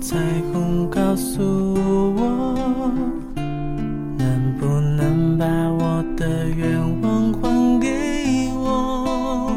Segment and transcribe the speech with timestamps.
[0.00, 0.16] 彩
[0.52, 1.42] 虹告诉
[2.14, 2.54] 我，
[3.34, 4.66] 能不
[4.96, 9.52] 能把我的愿望还给我？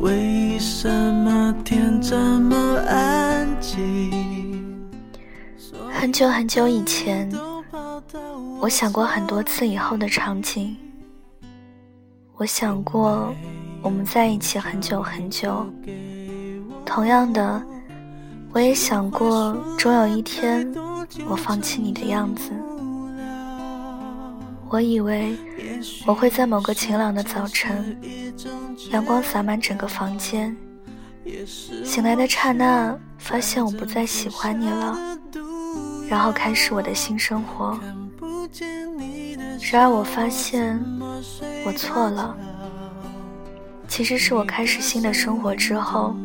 [0.00, 2.56] 为什么天这么
[2.88, 4.10] 安静？
[5.92, 7.30] 很久很久以前，
[8.60, 10.76] 我想过很多次以后的场景。
[12.36, 13.32] 我想过，
[13.82, 15.66] 我们在一起很久很久。
[16.84, 17.62] 同样的，
[18.56, 20.66] 我也想过，终有一天
[21.28, 22.50] 我放弃你的样子。
[24.70, 25.36] 我以为
[26.06, 27.94] 我会在某个晴朗的早晨，
[28.92, 30.56] 阳光洒满整个房间，
[31.84, 34.96] 醒来的刹那，发现我不再喜欢你了，
[36.08, 37.78] 然后开始我的新生活。
[39.70, 40.82] 然而我发现
[41.66, 42.34] 我错了，
[43.86, 46.16] 其实是我开始新的生活之后，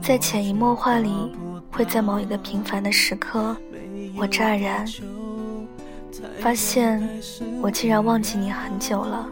[0.00, 1.32] 在潜移默化里，
[1.70, 3.56] 会在某一个平凡的时刻，
[4.16, 4.86] 我乍然
[6.40, 7.08] 发现
[7.60, 9.28] 我竟然忘记你很久了。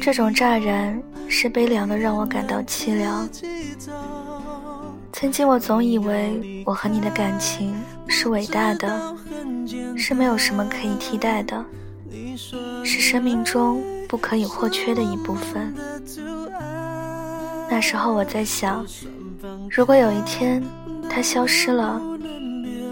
[0.00, 3.28] 这种乍然是悲凉的，让我感到凄凉。
[5.12, 7.74] 曾经我总以为我和你的感情
[8.06, 9.16] 是伟大的。
[9.96, 11.62] 是没有什么可以替代的，
[12.84, 15.74] 是生命中不可以或缺的一部分。
[17.70, 18.84] 那时候我在想，
[19.70, 20.62] 如果有一天
[21.08, 22.00] 它消失了，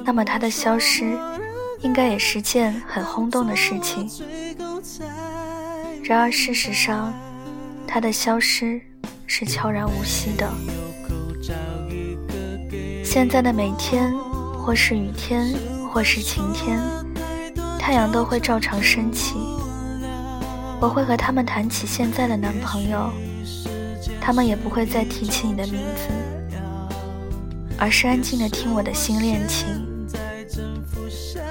[0.04, 1.18] 那么它的消失
[1.80, 4.08] 应该也是件很轰动的事情。
[6.02, 7.12] 然而事实上，
[7.86, 8.80] 它的消失
[9.26, 10.48] 是悄然无息的。
[13.04, 14.12] 现在的每天，
[14.58, 15.54] 或是雨天。
[15.96, 16.78] 或是晴天，
[17.78, 19.36] 太阳都会照常升起。
[20.78, 23.10] 我会和他们谈起现在的男朋友，
[24.26, 26.08] 他们也不会再提起你的名字，
[27.78, 29.68] 而是安静的听我的新恋情。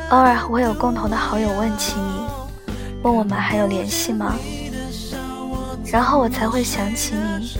[0.09, 4.35] 偶尔会有共同的好友问起你，问我们还有联系吗？
[5.85, 7.57] 然后我才会想起你，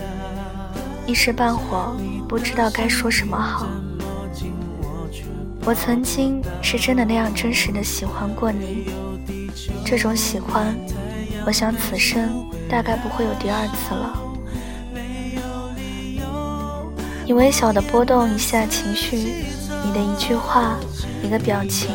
[1.06, 1.78] 一时半会
[2.28, 3.66] 不知道该说什么好。
[5.64, 8.90] 我曾经是真的那样真实的喜欢过你，
[9.86, 10.76] 这种喜欢，
[11.46, 14.24] 我想此生大概不会有第二次了。
[17.26, 19.18] 你微小的波动一下情绪，
[19.84, 20.78] 你的一句话，
[21.24, 21.90] 一个表情，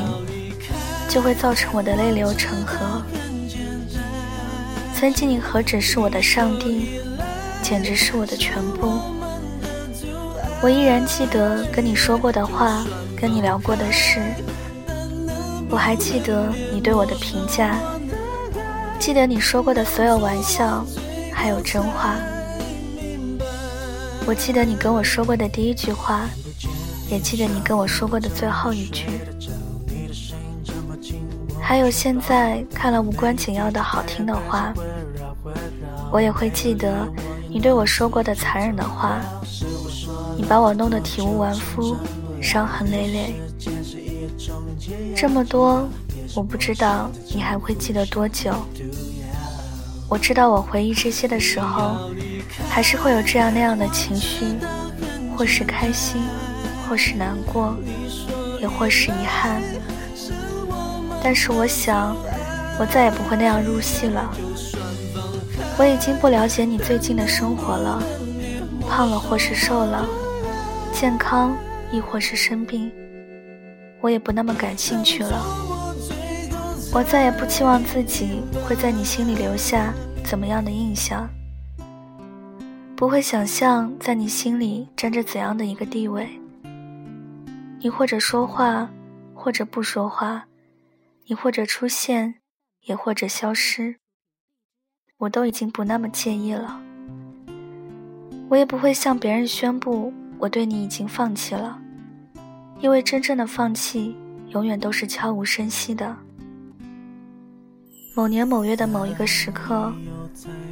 [1.08, 3.00] 就会造成我的泪流成河。
[4.92, 7.00] 曾经你何止是我的上帝，
[7.62, 9.00] 简直是我的全部。
[10.60, 12.84] 我依然记得跟你说过的话。
[13.20, 14.18] 跟你聊过的事，
[15.68, 17.78] 我还记得你对我的评价，
[18.98, 20.82] 记得你说过的所有玩笑，
[21.30, 22.16] 还有真话。
[24.26, 26.28] 我记得你跟我说过的第一句话，
[27.10, 29.06] 也记得你跟我说过的最后一句。
[31.60, 34.72] 还有现在看了无关紧要的好听的话，
[36.12, 37.06] 我也会记得
[37.48, 39.20] 你对我说过的残忍的话，
[40.36, 41.96] 你把我弄得体无完肤。
[42.42, 43.34] 伤痕累累，
[45.14, 45.86] 这么多，
[46.34, 48.50] 我不知道你还会记得多久。
[50.08, 52.10] 我知道我回忆这些的时候，
[52.68, 54.44] 还是会有这样那样的情绪，
[55.36, 56.20] 或是开心，
[56.88, 57.76] 或是难过，
[58.60, 59.62] 也或是遗憾。
[61.22, 62.16] 但是我想，
[62.78, 64.30] 我再也不会那样入戏了。
[65.78, 68.02] 我已经不了解你最近的生活了，
[68.88, 70.04] 胖了或是瘦了，
[70.92, 71.56] 健康。
[71.92, 72.88] 亦或是生病，
[74.00, 75.44] 我也不那么感兴趣了。
[76.92, 79.92] 我再也不期望自己会在你心里留下
[80.22, 81.28] 怎么样的印象，
[83.00, 86.28] 不会想象在你心里占着怎样的一个地位。
[87.80, 88.90] 你或者说话，
[89.32, 90.42] 或者不说话；
[91.24, 92.34] 你或者出现，
[92.82, 93.96] 也或者消失，
[95.16, 96.78] 我都已经不那么介意了。
[98.50, 100.12] 我也不会向别人宣布。
[100.38, 101.80] 我对你已经放弃了，
[102.80, 104.14] 因为真正的放弃
[104.50, 106.14] 永远都是悄无声息的。
[108.14, 109.90] 某年某月的某一个时刻，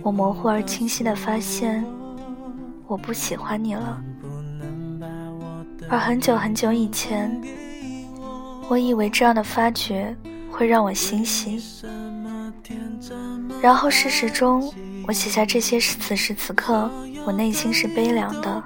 [0.03, 1.83] 我模糊而清晰地发现，
[2.89, 4.03] 我不喜欢你了。
[5.89, 7.41] 而很久很久以前，
[8.69, 10.17] 我以为这样的发觉
[10.51, 11.63] 会让我欣喜，
[13.63, 14.73] 然后事实中，
[15.07, 16.91] 我写下这些此时此刻，
[17.25, 18.65] 我内心是悲凉的。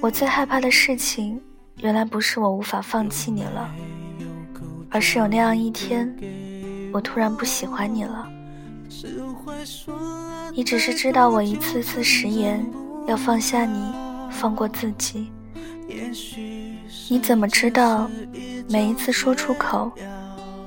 [0.00, 1.40] 我最害怕的事情，
[1.80, 3.70] 原来不是我无法放弃你了，
[4.90, 6.14] 而是有那样一天，
[6.92, 8.28] 我突然不喜欢你了。
[10.52, 12.64] 你只是知道我一次次食言，
[13.06, 13.92] 要放下你，
[14.30, 15.32] 放过自己。
[17.08, 18.08] 你怎么知道，
[18.68, 19.92] 每一次说出口，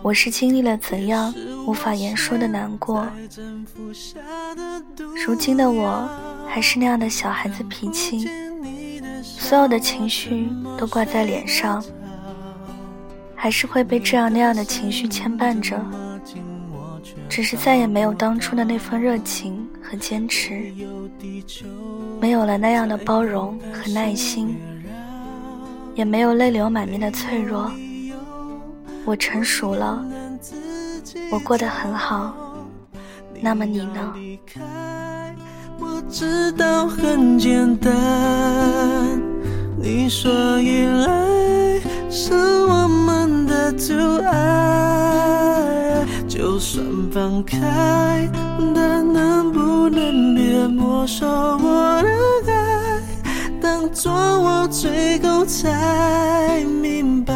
[0.01, 1.33] 我是经历了怎样
[1.65, 3.07] 无法言说的难过？
[5.25, 6.07] 如今的我，
[6.47, 8.29] 还是那样的小孩子脾气，
[9.23, 11.83] 所有的情绪都挂在脸上，
[13.35, 15.79] 还是会被这样那样的情绪牵绊着，
[17.37, 20.73] 只是再也没有当初的那份热情和坚持，
[22.19, 24.57] 没有了那样的包容和耐心。
[25.93, 27.71] 也没有泪流满面的脆弱，
[29.05, 30.03] 我成熟了，
[31.31, 32.33] 我过得很好。
[33.39, 34.15] 那么你呢？
[35.77, 37.93] 我知道很简单，
[39.79, 41.79] 你说依赖
[42.09, 43.93] 是我们的阻
[44.25, 44.56] 碍，
[46.57, 48.27] 就算放开，
[48.73, 52.01] 但能不能别没收我
[52.47, 52.99] 的爱？
[53.61, 57.26] 当作我最后才明白，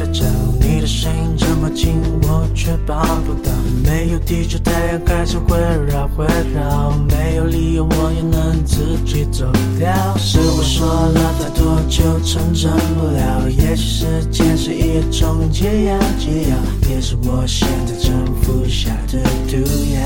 [0.00, 0.24] 得着，
[0.58, 3.52] 你的声音这么近，我却抱不到。
[3.84, 5.60] 没有地球太阳开始围
[5.92, 9.44] 绕围绕，没有理由我也能自己走
[9.78, 9.92] 掉。
[10.16, 16.56] 是我说了太多就成真不了，也许时间是一种解药，解药
[16.88, 19.58] 也是我现在正服下的毒
[19.92, 20.00] 药。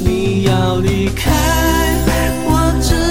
[0.00, 1.30] 你要离开
[2.46, 3.03] 我。